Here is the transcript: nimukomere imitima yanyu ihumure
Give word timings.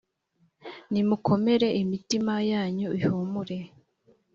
nimukomere 0.91 1.67
imitima 1.81 2.33
yanyu 2.51 2.89
ihumure 2.99 3.57